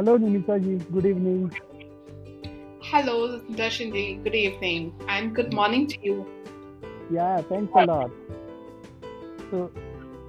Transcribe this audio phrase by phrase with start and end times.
[0.00, 0.74] Hello, Nimisha ji.
[0.92, 1.52] Good evening.
[2.90, 3.16] Hello,
[3.56, 4.04] Darshanji.
[4.24, 6.14] Good evening and good morning to you.
[7.10, 8.10] Yeah, thanks a lot.
[9.50, 9.70] So,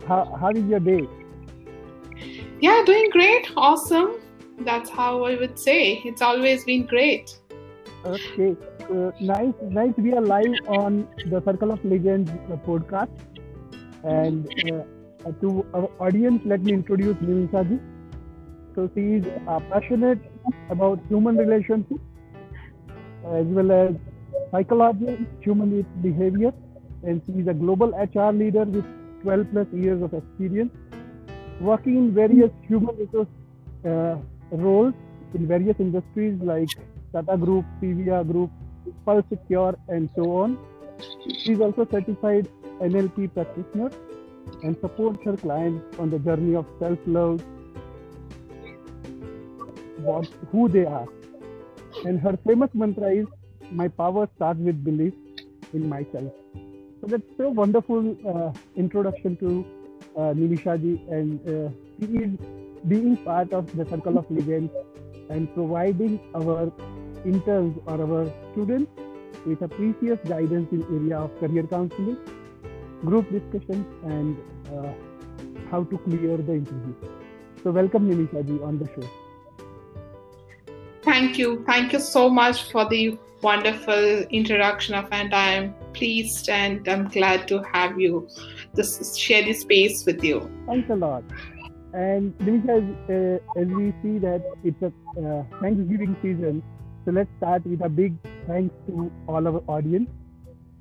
[0.05, 1.07] how, how is your day?
[2.59, 3.47] Yeah, doing great.
[3.55, 4.17] Awesome.
[4.59, 6.01] That's how I would say.
[6.03, 7.33] It's always been great.
[8.03, 8.57] Okay.
[8.89, 9.93] Uh, nice, nice.
[9.95, 12.29] We are live on the Circle of Legends
[12.67, 13.17] podcast.
[14.03, 14.53] And
[15.25, 17.79] uh, to our audience, let me introduce Nimisha ji.
[18.75, 20.19] So, she is uh, passionate
[20.69, 22.01] about human relationships
[23.25, 23.95] as well as
[24.51, 26.53] psychology, human behavior,
[27.03, 28.85] and she is a global HR leader with
[29.23, 30.71] 12 plus years of experience,
[31.59, 33.27] working in various human resource
[33.85, 34.15] uh,
[34.51, 34.93] roles
[35.33, 36.69] in various industries like
[37.13, 38.51] Tata Group, PVR Group,
[39.05, 40.57] Pulse Secure, and so on.
[41.43, 42.47] She is also certified
[42.81, 43.91] NLP practitioner
[44.63, 47.43] and supports her clients on the journey of self-love,
[50.09, 51.07] what who they are.
[52.05, 53.27] And her famous mantra is,
[53.81, 55.13] "My power starts with belief
[55.73, 56.31] in myself."
[57.01, 59.51] So that's a wonderful uh, introduction to
[60.15, 61.69] uh, Nimisha ji, and uh,
[62.01, 62.31] is
[62.87, 64.71] being part of the Circle of Legends
[65.29, 66.71] and providing our
[67.25, 68.91] interns or our students
[69.45, 72.17] with a precious guidance in area of career counseling,
[73.05, 74.37] group discussions, and
[74.75, 74.91] uh,
[75.71, 76.95] how to clear the interview.
[77.63, 79.20] So welcome Nimisha ji on the show.
[81.11, 81.61] Thank you.
[81.67, 87.09] Thank you so much for the wonderful introduction of and I am pleased and I'm
[87.09, 88.29] glad to have you
[88.75, 90.49] this share this space with you.
[90.67, 91.25] Thanks a lot.
[91.91, 92.77] And Nimisha,
[93.09, 96.63] uh, as we see that it's a uh, Thanksgiving season,
[97.03, 98.15] so let's start with a big
[98.47, 100.09] thanks to all our audience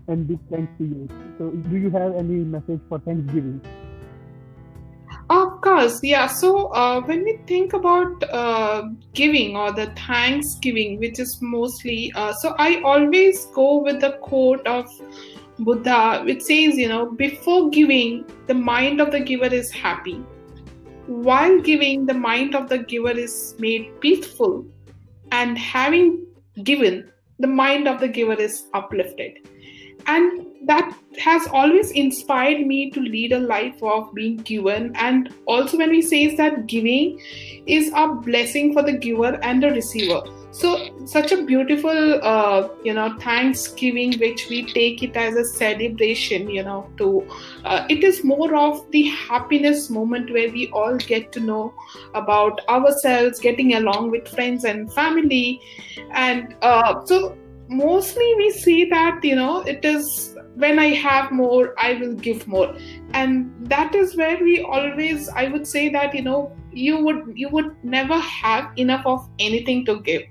[0.06, 1.09] and big thanks to you.
[1.39, 3.61] So, do you have any message for Thanksgiving?
[6.03, 6.27] Yeah.
[6.27, 8.83] So uh, when we think about uh,
[9.15, 14.66] giving or the Thanksgiving, which is mostly, uh, so I always go with the quote
[14.66, 14.87] of
[15.59, 20.22] Buddha, which says, you know, before giving, the mind of the giver is happy.
[21.06, 24.66] While giving, the mind of the giver is made peaceful.
[25.33, 26.27] And having
[26.62, 29.38] given, the mind of the giver is uplifted.
[30.06, 34.93] And that has always inspired me to lead a life of being given.
[34.94, 37.21] And also when we say that giving
[37.66, 40.22] is a blessing for the giver and the receiver.
[40.53, 46.50] So such a beautiful uh, you know thanksgiving which we take it as a celebration
[46.50, 47.25] you know to
[47.65, 51.72] uh, it is more of the happiness moment where we all get to know
[52.15, 55.60] about ourselves getting along with friends and family.
[56.12, 57.37] And uh, so
[57.70, 62.47] mostly we see that you know it is when i have more i will give
[62.47, 62.76] more.
[63.14, 67.48] And that is where we always i would say that you know you would you
[67.48, 70.22] would never have enough of anything to give.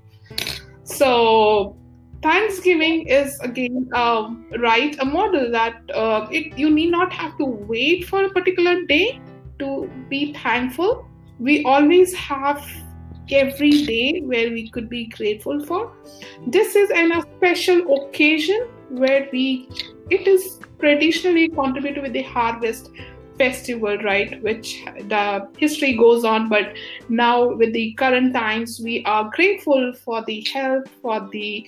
[0.84, 1.76] So
[2.22, 7.44] thanksgiving is again um, right a model that uh, it, you need not have to
[7.44, 9.20] wait for a particular day
[9.58, 11.06] to be thankful.
[11.38, 12.62] We always have
[13.32, 15.92] every day where we could be grateful for.
[16.46, 19.68] This is an, a special occasion where we
[20.10, 22.90] it is traditionally contributed with the harvest
[23.40, 24.70] festival right which
[25.12, 25.24] the
[25.56, 26.74] history goes on but
[27.08, 31.66] now with the current times we are grateful for the health for the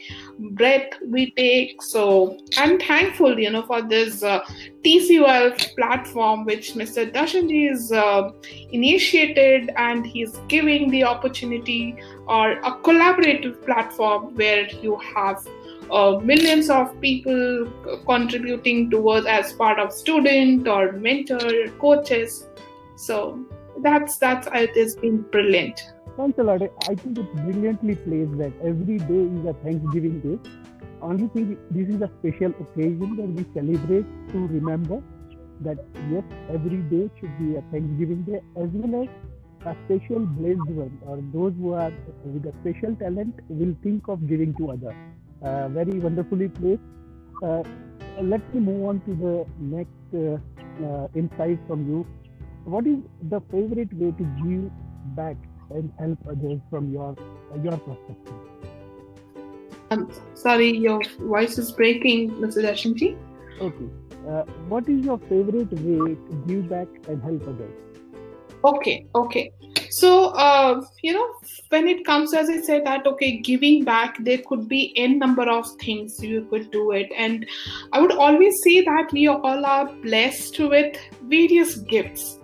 [0.59, 1.83] breath we take.
[1.83, 4.41] So i'm thankful you know for this uh,
[5.77, 8.31] platform which mr Darshanji is uh,
[8.73, 11.97] initiated and he's giving the opportunity
[12.27, 15.47] or a collaborative platform where you have
[15.93, 17.71] uh, millions of people
[18.07, 22.47] contributing towards as part of student or mentor coaches.
[22.97, 23.45] So
[23.83, 25.81] that's that's it has been brilliant.
[26.17, 26.63] Thanks a lot.
[26.63, 30.39] I think it brilliantly plays that every day is a thanksgiving day.
[31.01, 35.03] Only thing this is a special occasion that we celebrate to remember
[35.61, 35.79] that
[36.11, 39.09] yes every day should be a thanksgiving day as well as
[39.67, 41.93] a special blessed one or those who are
[42.25, 44.95] with a special talent will think of giving to others.
[44.95, 46.83] uh, very wonderfully placed.
[47.43, 47.63] Uh,
[48.21, 52.07] let me move on to the next uh, insight from you.
[52.65, 52.99] What is
[53.29, 54.71] the favorite way to give
[55.17, 55.37] back
[55.71, 57.17] and help others from your
[57.63, 58.35] your perspective?
[59.91, 62.63] I'm sorry, your voice is breaking, Mr.
[62.63, 63.17] Darshanji.
[63.61, 63.89] Okay.
[64.29, 67.75] Uh, what is your favorite way to give back and help others?
[68.65, 69.53] Okay, okay
[69.93, 71.29] so uh, you know
[71.69, 75.49] when it comes as i said that okay giving back there could be n number
[75.55, 77.11] of things you could do it.
[77.17, 77.47] And
[77.93, 82.39] i would always say that we all are blessed with various gifts.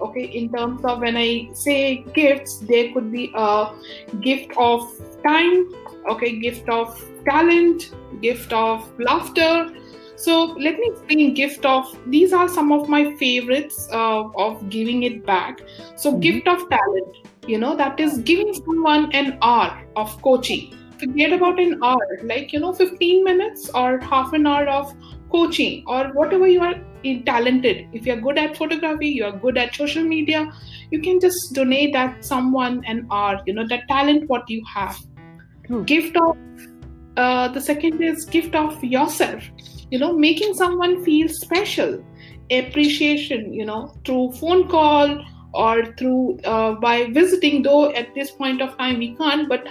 [0.00, 3.72] Okay in terms of when i say gifts there could be a
[4.20, 4.88] gift of
[5.26, 5.68] time
[6.08, 9.52] okay gift of talent gift of laughter
[10.24, 10.34] so
[10.66, 15.24] let me explain gift of these are some of my favorites uh, of giving it
[15.30, 15.62] back.
[15.96, 16.20] So Mhm.
[16.26, 17.18] gift of talent
[17.52, 19.70] you know that is giving someone an hour
[20.02, 20.68] of coaching.
[21.02, 24.92] Forget about an hour like you know 15 minutes or half an hour of
[25.34, 26.74] coaching or whatever you are
[27.10, 27.80] in- talented.
[28.00, 30.44] If you're good at photography you're good at social media
[30.92, 34.96] you can just donate that someone an hour you know that talent what you have.
[35.66, 35.84] True.
[35.84, 36.36] gift of
[37.16, 39.44] uh, the second is gift of yourself
[39.92, 42.02] you know making someone feel special.
[42.50, 45.22] Appreciation you know through phone call
[45.54, 49.66] or through uh, by visiting though at this point of time we can't but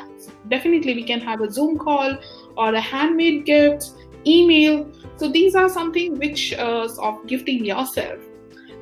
[0.48, 2.18] definitely we can have a zoom call
[2.58, 3.92] or a handmade gift
[4.28, 4.92] email.
[5.18, 8.20] So these are something which uh, of gifting yourself.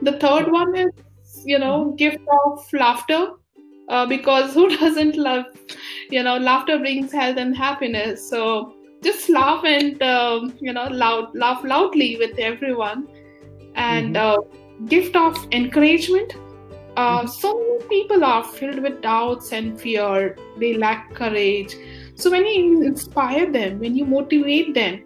[0.01, 0.91] The third one is
[1.45, 3.31] you know gift of laughter
[3.87, 5.45] uh, because who doesn't love
[6.09, 8.29] you know laughter brings health and happiness.
[8.29, 8.73] So
[9.03, 13.07] just laugh and um, you know loud laugh loudly with everyone.
[13.75, 14.23] And Mhm.
[14.25, 14.37] uh,
[14.87, 16.35] gift of encouragement.
[16.97, 17.29] Uh, Mhm.
[17.29, 20.35] so many people are filled with doubts and fear.
[20.57, 21.75] They lack courage.
[22.15, 25.03] So when you inspire them when you motivate them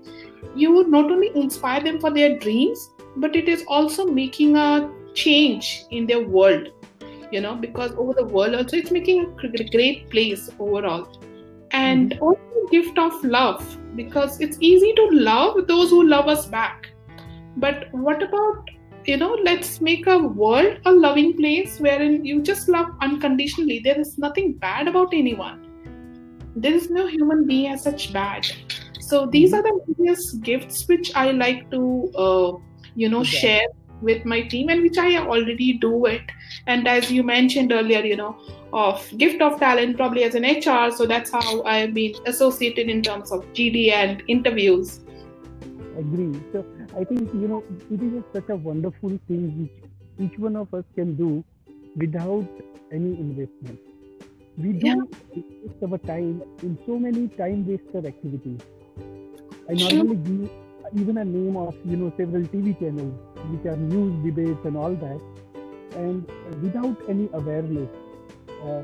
[0.55, 5.85] you not only inspire them for their dreams but it is also making a change
[5.91, 6.67] in their world
[7.31, 11.07] you know because over the world also it's making a great place overall
[11.73, 12.39] and also
[12.71, 16.87] gift of love because it's easy to love those who love us back.
[17.57, 18.69] But what about
[19.05, 23.81] you know let's make a world a loving place wherein you just love unconditionally.
[23.83, 25.59] There is nothing bad about anyone.
[26.55, 28.45] There is no human being as such bad.
[29.01, 32.51] So these are the various gifts which i like to uh,
[32.95, 33.39] you know Yeah.
[33.39, 33.67] share
[34.03, 36.31] with my team and which i already do it
[36.67, 38.35] and as you mentioned earlier you know
[38.73, 43.01] of gift of talent probably as an hr so that's how i've been associated in
[43.01, 44.99] terms of gd and interviews
[45.97, 46.33] agree.
[46.51, 46.65] So
[46.97, 49.89] I think you know it is such a wonderful thing which
[50.25, 51.43] each one of us can do
[51.95, 52.47] without
[52.91, 53.79] any investment.
[54.57, 54.95] We do Yeah.
[55.35, 58.59] waste our time in so many time waster activities.
[59.69, 60.49] I normally give
[61.01, 64.95] even a name of you know several TV channels which are news debates and all
[64.95, 65.21] that,
[65.95, 66.25] and
[66.61, 67.89] without any awareness,
[68.63, 68.83] uh,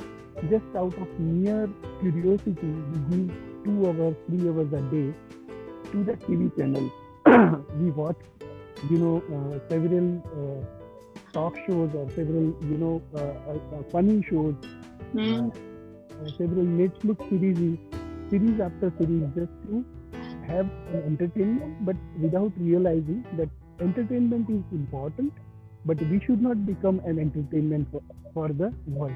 [0.50, 1.70] just out of mere
[2.02, 5.14] curiosity, we give two hours, three hours a day
[5.92, 6.92] to the TV channel.
[7.80, 8.18] we watch,
[8.90, 10.08] you know, uh, several
[10.40, 14.56] uh, talk shows or several, you know, uh, uh, uh, funny shows,
[15.18, 15.50] uh,
[16.38, 17.78] several Netflix series,
[18.30, 19.86] series after series, just to
[20.48, 23.50] have an entertainment, but without realizing that
[23.81, 25.34] entertainment is important,
[25.86, 28.02] but we should not become an entertainment for,
[28.34, 29.14] for the world.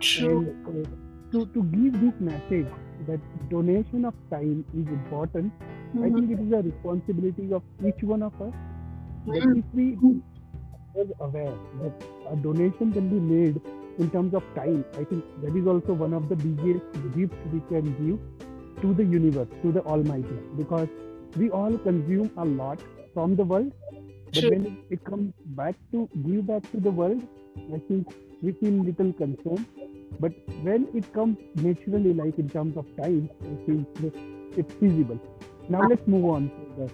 [0.00, 0.54] True.
[0.66, 0.88] And uh,
[1.32, 2.66] to, to give this message
[3.06, 3.20] that
[3.50, 5.52] donation of time is important,
[5.94, 6.14] I Mhm.
[6.14, 8.54] think it is a responsibility of each one of us
[9.26, 9.58] that Mhm.
[9.58, 9.86] if we
[11.00, 13.60] are aware that a donation can be made
[13.98, 17.60] in terms of time, I think that is also one of the biggest gifts we
[17.72, 18.18] can give
[18.82, 20.88] to the universe, to the Almighty, because
[21.36, 22.80] we all consume a lot
[23.14, 23.72] from the world,
[24.32, 24.50] but True.
[24.50, 27.22] when it, comes back to give back to the world,
[27.74, 29.66] I think we feel little concerned.
[30.18, 30.32] But
[30.62, 33.88] when it comes naturally, like in terms of time, I think
[34.56, 35.18] it's feasible.
[35.68, 36.90] Now let's move on to the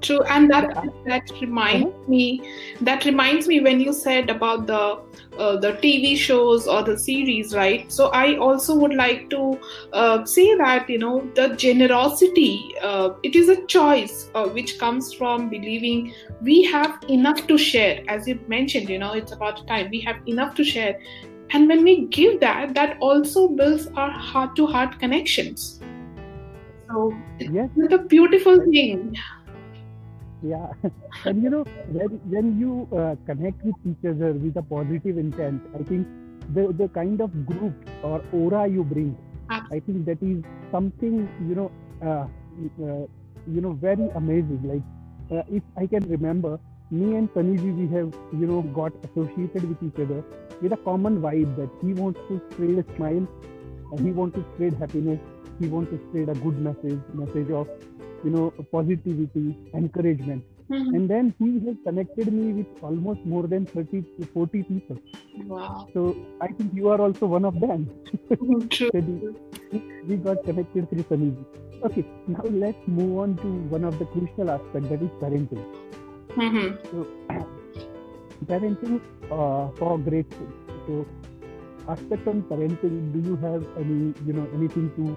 [0.00, 0.70] True, and that
[1.04, 2.42] that reminds me.
[2.80, 5.00] That reminds me when you said about the
[5.38, 7.90] uh, the TV shows or the series, right?
[7.92, 9.58] So I also would like to
[9.92, 12.74] uh, say that you know the generosity.
[12.82, 18.02] Uh, it is a choice uh, which comes from believing we have enough to share.
[18.08, 20.98] As you mentioned, you know it's about time we have enough to share,
[21.50, 25.80] and when we give that, that also builds our heart-to-heart connections.
[26.88, 29.16] So yes, it's a beautiful thing.
[30.42, 30.72] Yeah,
[31.24, 35.62] and you know when when you uh, connect with each other with a positive intent,
[35.78, 36.06] I think
[36.54, 39.16] the the kind of group or aura you bring,
[39.50, 40.42] I think that is
[40.72, 41.70] something you know
[42.02, 42.26] uh,
[42.82, 43.06] uh,
[43.46, 44.62] you know very amazing.
[44.64, 44.86] Like
[45.38, 46.58] uh, if I can remember,
[46.90, 50.24] me and Sunnyji, we have you know got associated with each other
[50.62, 53.26] with a common vibe that he wants to spread a smile,
[53.92, 55.20] and he wants to spread happiness,
[55.58, 57.68] he wants to spread a good message, message of
[58.22, 60.94] you know positivity, encouragement, Mhm.
[60.96, 64.98] and then he has connected me with almost more than 30 to 40 people.
[65.46, 65.86] Wow.
[65.94, 67.88] So I think you are also one of them.
[68.70, 68.90] True.
[70.08, 71.44] We- got connected through Sunnyji.
[71.88, 75.62] Okay, now let's move on to one of the crucial aspects that is parenting.
[76.36, 76.66] Mhm.
[76.90, 77.06] So,
[78.46, 79.00] parenting
[79.30, 80.48] uh, for grateful.
[80.86, 81.06] So,
[81.88, 85.16] aspect on parenting, do you have any, you know, anything to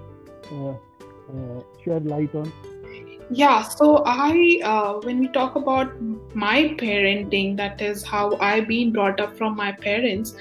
[0.56, 0.74] uh,
[1.34, 2.52] uh, share light on?
[3.30, 5.94] Yeah, so I, uh, when we talk about
[6.36, 10.36] my parenting, that is how I've been brought up from my parents.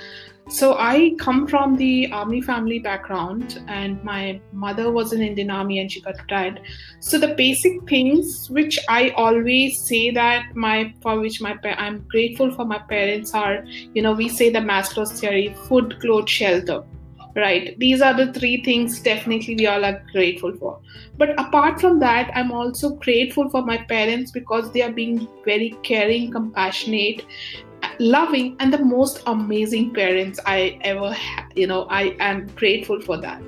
[0.48, 5.78] So I come from the army family background, and my mother was in Indian Army
[5.78, 6.60] and she got retired.
[7.00, 12.50] So the basic things which I always say that my for which my I'm grateful
[12.50, 16.82] for my parents are, you know, we say the Maslow's theory: food, clothes, shelter.
[17.34, 17.78] Right.
[17.78, 20.80] These are the three things definitely we all are grateful for.
[21.16, 25.70] But apart from that, I'm also grateful for my parents because they are being very
[25.82, 27.24] caring, compassionate,
[27.98, 31.14] loving and the most amazing parents i ever
[31.54, 33.42] you know i am grateful for that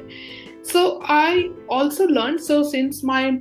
[0.63, 3.41] so i also learned so since my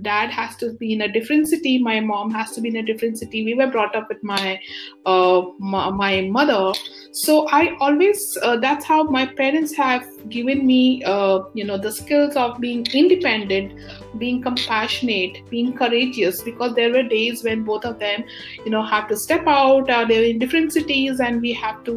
[0.00, 2.82] dad has to be in a different city my mom has to be in a
[2.82, 3.44] different city.
[3.44, 4.60] We were brought up with my
[5.06, 6.72] uh, my, my mother.
[7.12, 11.92] So i always uh, that's how my parents have given me uh, you know the
[11.92, 13.72] skills of being independent
[14.18, 18.24] being compassionate being courageous because there were days when both of them
[18.64, 21.96] you know have to step out uh, they're in different cities and we have to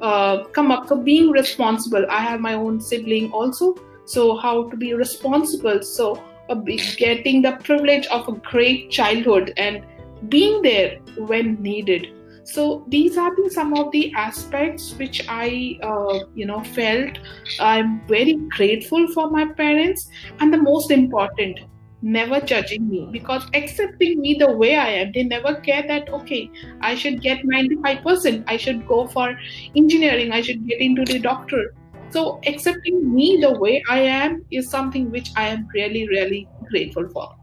[0.00, 2.06] uh, come up so being responsible.
[2.08, 5.82] I have my own sibling also so how to be responsible.
[5.82, 6.22] So
[6.54, 9.84] getting the privilege of a great childhood and
[10.28, 12.08] being there when needed.
[12.44, 17.18] So these are the, some of the aspects which i uh, you know felt
[17.60, 20.08] i'm very grateful for my parents
[20.40, 21.60] and the most important
[22.02, 23.08] never judging me.
[23.12, 27.44] Because accepting me the way i am they never care that okay i should get
[27.44, 29.38] 95% i should go for
[29.76, 31.74] engineering i should get into the doctor
[32.12, 37.08] so accepting me the way I am is something which I am really, really grateful
[37.08, 37.34] for.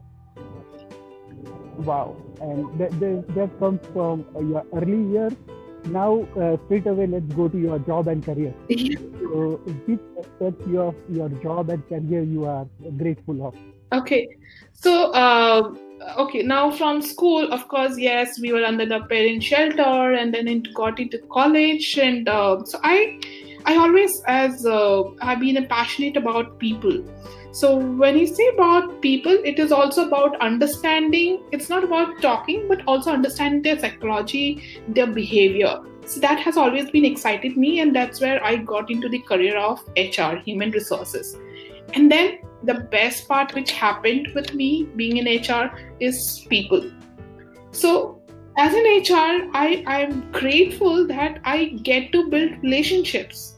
[1.78, 2.16] Wow.
[2.42, 5.34] And that, that, that comes from your early years.
[5.86, 8.54] Now, uh, straight away, let's go to your job and career.
[8.70, 13.56] so, which aspect of your job and career you are grateful of?
[13.94, 14.28] Okay.
[14.74, 15.74] So, uh,
[16.18, 20.48] okay now from school of course yes we were under the parent shelter and then
[20.48, 23.20] it got into college and uh, so i
[23.66, 27.04] I always, as uh, I've been passionate about people.
[27.52, 31.44] So when you say about people, it is also about understanding.
[31.52, 35.80] It's not about talking, but also understanding their psychology, their behavior.
[36.06, 39.58] So that has always been excited me, and that's where I got into the career
[39.58, 41.38] of HR, human resources.
[41.94, 46.92] And then the best part which happened with me being in HR is people.
[47.72, 48.19] So
[48.58, 53.56] as an HR, I, I'm grateful that I get to build relationships,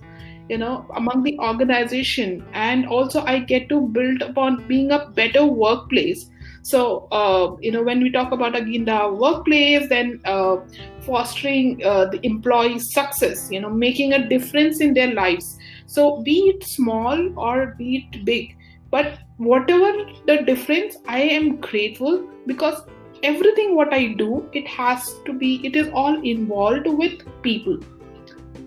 [0.49, 5.45] you know, among the organization, and also I get to build upon being a better
[5.45, 6.29] workplace.
[6.63, 10.57] So, uh, you know, when we talk about again the workplace, then uh,
[11.01, 15.57] fostering uh, the employee success, you know, making a difference in their lives.
[15.87, 18.55] So, be it small or be it big,
[18.91, 19.91] but whatever
[20.27, 22.83] the difference, I am grateful because
[23.23, 27.79] everything what i do it has to be it is all involved with people.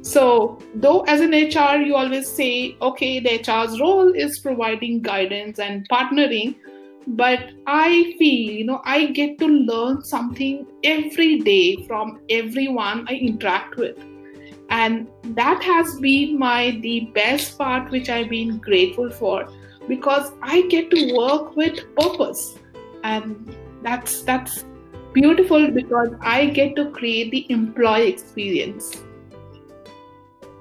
[0.02, 5.58] So though as an hr you always say okay the hr's role is providing guidance
[5.58, 6.56] and partnering
[7.06, 13.14] but i feel you know i get to learn something every day from everyone i
[13.14, 13.96] interact with.
[14.70, 19.48] And that has been my the best part which i've been grateful for
[19.88, 22.58] because i get to work with purpose.
[23.02, 24.64] And that's that's
[25.12, 29.02] beautiful because I get to create the employee experience.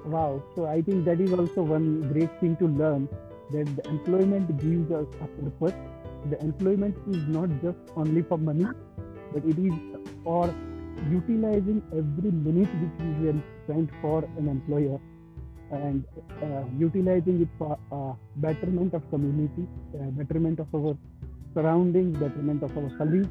[0.04, 0.42] Wow.
[0.54, 3.08] So I think that is also one great thing to learn
[3.52, 5.74] that the employment gives us a purpose.
[6.30, 8.66] The employment is not just only for money,
[9.32, 9.72] but it is
[10.22, 10.54] for
[11.10, 15.00] utilizing every minute which we can spend for an employer
[15.70, 16.04] and
[16.42, 20.96] uh, utilizing it for uh, betterment of community, uh, betterment of our
[21.54, 23.28] surroundings, betterment of our colleagues.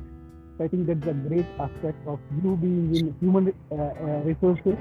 [0.60, 4.78] I think that's a great aspect of you being in human uh, uh, resources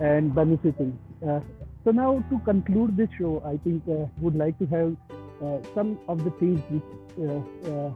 [0.00, 0.98] and benefiting.
[1.26, 1.40] Uh,
[1.84, 4.96] so now to conclude this show, I think uh, would like to have
[5.42, 6.82] uh, some of the things which
[7.28, 7.90] uh,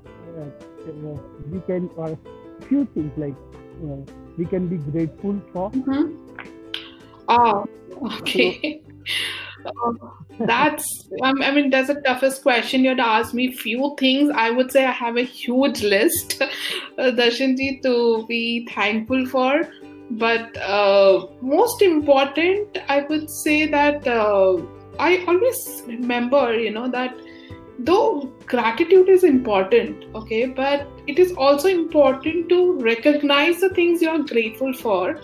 [1.51, 2.19] we can, or
[2.69, 3.35] few things like
[4.39, 5.71] we can be grateful for.
[5.71, 6.17] Mm-hmm.
[7.29, 7.67] Oh,
[8.21, 8.82] okay.
[10.41, 13.53] that's um, i mean that's the toughest question you had ask me.
[13.53, 14.31] Few things.
[14.35, 19.69] I would say i have a huge list uh, darshanji to be thankful for.
[20.11, 24.57] But uh, most important i would say that uh,
[24.99, 27.15] i always remember you know that
[27.79, 34.11] though gratitude is important okay but it is also important to recognize the things you
[34.11, 35.19] are grateful for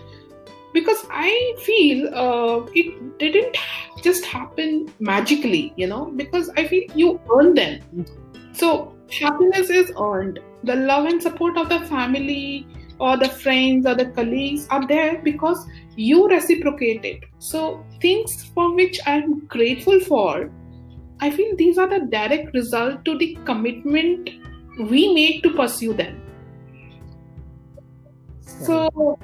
[0.72, 3.56] because I feel uh, it didn't
[4.02, 8.04] just happen magically, you know, because I feel you earn them.
[8.52, 10.40] So happiness is earned.
[10.64, 12.66] The love and support of the family
[13.00, 15.64] or the friends or the colleagues are there because
[15.96, 17.24] you reciprocate it.
[17.38, 20.50] So things for which I'm grateful for,
[21.20, 24.30] I feel these are the direct result to the commitment
[24.78, 26.22] we make to pursue them.
[28.40, 29.18] So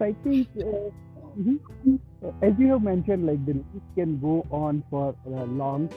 [0.00, 0.90] I think, uh,
[1.38, 1.96] mm-hmm.
[2.42, 5.90] as you have mentioned, like the list can go on for uh, long,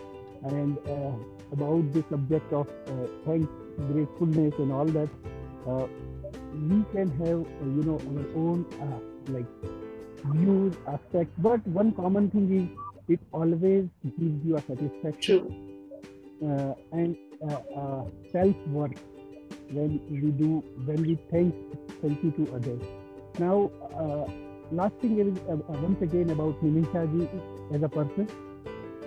[0.43, 1.11] and uh,
[1.51, 3.47] about the subject of uh, thanks,
[3.91, 5.09] gratefulness, and all that,
[5.67, 5.87] uh,
[6.53, 8.65] we can have uh, you know our own
[9.27, 9.45] like
[10.33, 11.33] views, aspects.
[11.37, 13.85] But one common thing is it always
[14.19, 15.77] gives you a satisfaction
[16.91, 17.17] and
[18.31, 18.99] self worth
[19.69, 21.53] when we do when we thank
[22.01, 23.00] thank you to others
[23.39, 24.29] now, uh,
[24.71, 27.29] last thing is uh, uh once again about Nimisha ji
[27.73, 28.27] as a person.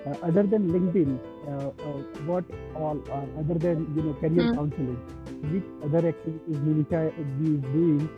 [0.06, 3.00] Uh, other than LinkedIn, uh, uh, what all
[3.38, 4.54] other than you know career mm.
[4.54, 4.98] counseling,
[5.52, 7.00] which other activities Nimisha
[7.38, 8.08] ji is doing,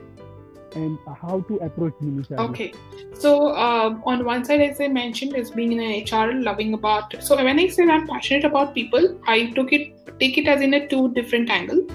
[0.75, 2.39] and how to approach Nimisha?
[2.39, 2.73] Okay,
[3.15, 7.15] so um, on one side, as I mentioned, is being in an HR, loving about.
[7.23, 10.75] So when I say I'm passionate about people, I took it take it as in
[10.75, 11.87] a two different angle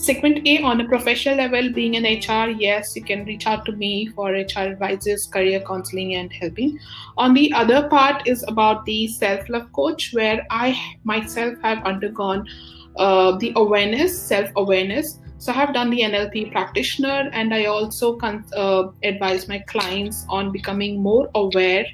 [0.00, 3.72] Segment A on a professional level, being an HR, yes, you can reach out to
[3.72, 6.78] me for HR advices, career counseling, and helping.
[7.18, 12.48] On the other part is about the self love coach, where I myself have undergone
[12.96, 15.20] uh, the awareness, self awareness.
[15.36, 20.24] So I have done the NLP practitioner, and I also con- uh, advise my clients
[20.30, 21.84] on becoming more aware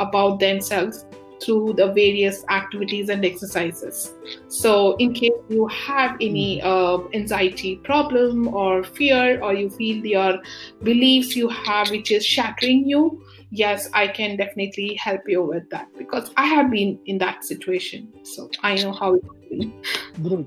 [0.00, 1.06] about themselves
[1.42, 4.12] through the various activities and exercises.
[4.48, 6.66] So, in case you have any hmm.
[6.66, 10.38] uh, anxiety problem or fear, or you feel your
[10.82, 15.88] beliefs you have which is shattering you, yes, I can definitely help you with that
[15.98, 18.12] because I have been in that situation.
[18.22, 19.72] So, I know how it's been.
[20.22, 20.46] Great.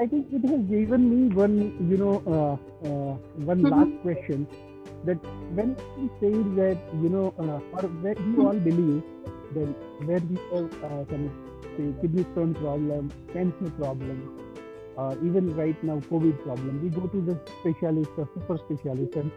[0.00, 3.68] I think it has given me one, you know, uh, uh, one mm-hmm.
[3.68, 4.46] last question
[5.04, 5.22] that
[5.52, 9.02] when we say that, you know, uh, or where we all believe
[9.54, 9.74] then
[10.06, 11.30] where we have uh, some
[11.76, 14.44] say, kidney stone problem, cancer problem,
[14.96, 19.30] uh, even right now COVID problem, we go to the specialist or super specialist and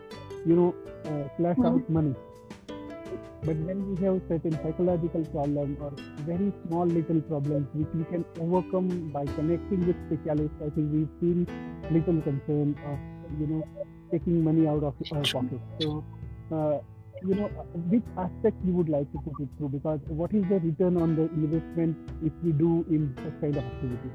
[0.46, 0.76] you know
[1.06, 1.66] uh, flash mm-hmm.
[1.66, 2.16] out money.
[3.44, 5.94] But when we have certain psychological problem or
[6.26, 11.08] very small little problems which we can overcome by connecting with specialists, I think we
[11.20, 11.46] feel
[11.92, 13.68] little concern of you know
[14.12, 15.62] taking money out of our pocket.
[15.80, 16.04] So
[16.52, 16.80] uh,
[17.26, 17.48] you know
[17.90, 19.70] which aspect you would like to put it through?
[19.70, 23.64] Because what is the return on the investment if we do in such kind of
[23.64, 24.12] activities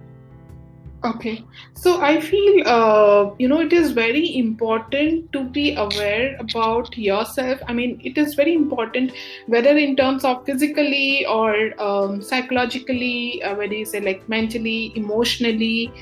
[1.05, 1.45] okay.
[1.75, 7.61] So i feel uh, you know it is very important to be aware about yourself.
[7.67, 9.13] I mean it is very important
[9.47, 15.93] whether in terms of physically or um, psychologically uh, whether you say like mentally emotionally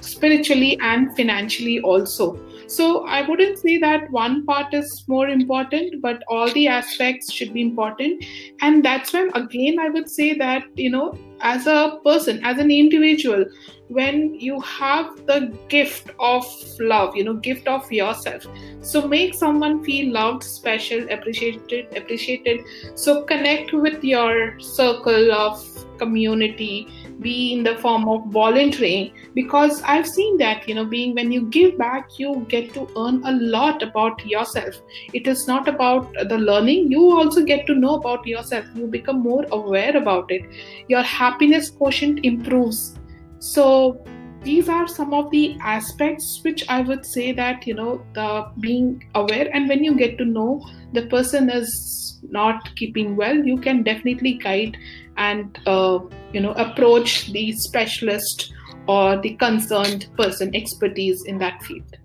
[0.00, 6.22] spiritually and financially also so I wouldn't say that one part is more important, but
[6.28, 8.22] all the aspects should be important.
[8.60, 12.70] And that's when, again, I would say that, you know, as a person, as an
[12.70, 13.46] individual,
[13.88, 16.44] when you have the gift of
[16.78, 18.44] love, you know, gift of yourself.
[18.82, 22.60] So make someone feel loved, special, appreciated, appreciated.
[22.94, 25.64] So connect with your circle of
[25.98, 26.86] community
[27.20, 31.42] be in the form of volunteering because i've seen that you know being when you
[31.56, 34.80] give back you get to earn a lot about yourself.
[35.12, 38.64] It is not about the learning you also get to know about yourself.
[38.74, 40.42] You become more aware about it.
[40.88, 42.96] Your happiness quotient improves.
[43.38, 44.04] So
[44.42, 49.02] these are some of the aspects which i would say that you know the being
[49.14, 53.82] aware and when you get to know the person is not keeping well you can
[53.82, 54.76] definitely guide
[55.16, 55.98] and uh,
[56.32, 58.52] you know approach the specialist
[58.88, 61.96] or the concerned person expertise in that field.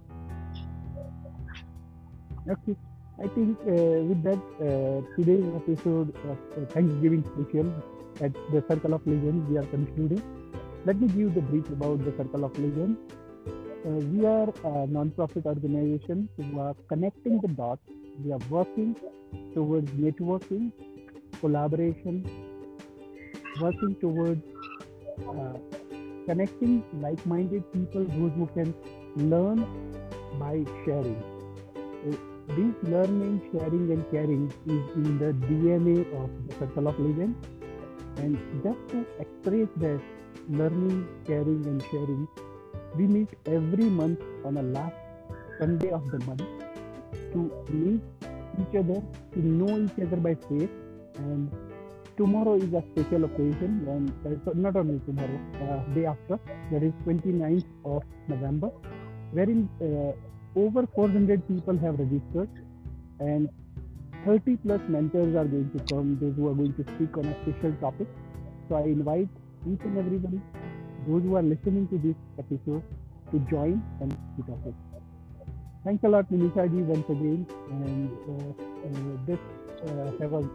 [2.50, 2.76] Okay.
[3.24, 7.72] I think uh, with that uh, today's episode of thanksgiving special
[8.19, 10.22] at the circle of legends we are concluding
[10.86, 13.00] let me give you the brief about the circle of legends
[13.86, 17.82] uh, we are a non-profit organization who are connecting the dots
[18.24, 18.96] we are working
[19.54, 20.72] towards networking
[21.39, 22.17] collaboration
[23.62, 24.41] working towards
[25.30, 25.54] uh,
[26.28, 28.74] connecting like-minded people who, who can
[29.15, 29.65] learn
[30.39, 31.22] by sharing.
[31.76, 32.17] So
[32.56, 37.38] this learning, sharing, and caring is in the DNA of the Circle of Legends.
[38.17, 40.02] And just to express that
[40.49, 42.27] learning, caring, and sharing,
[42.95, 44.95] we meet every month on the last
[45.60, 46.43] Sunday of the month
[47.34, 48.01] to meet
[48.62, 49.01] each other,
[49.34, 50.69] to know each other by face.
[51.15, 51.51] And
[52.17, 56.39] tomorrow is a special occasion, and not only tomorrow, uh, day after,
[56.71, 58.69] that is 29th of November,
[59.32, 62.49] wherein uh, over 400 people have registered,
[63.19, 63.49] and
[64.25, 67.36] 30 plus mentors are going to come, those who are going to speak on a
[67.41, 68.08] special topic.
[68.69, 69.27] So I invite
[69.71, 70.41] each and everybody,
[71.08, 72.84] those who are listening to this episode,
[73.32, 74.76] to join and speak of it.
[75.84, 78.54] Thanks a lot, Nimisha ji, once again, and uh,
[78.88, 79.39] uh, this
[79.86, 80.49] uh, have a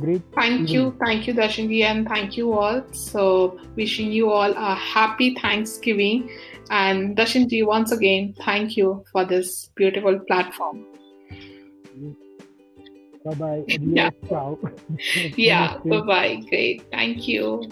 [0.00, 0.22] great.
[0.34, 0.74] Thank evening.
[0.74, 2.82] you, thank you, Darshanji, and thank you all.
[2.92, 6.30] So, wishing you all a happy Thanksgiving.
[6.70, 10.86] And Darshanji, once again, thank you for this beautiful platform.
[13.24, 13.64] Bye bye.
[13.68, 14.10] Yeah.
[14.28, 14.58] Ciao.
[15.36, 16.42] Yeah, bye bye.
[16.48, 16.84] Great.
[16.90, 17.68] Thank you.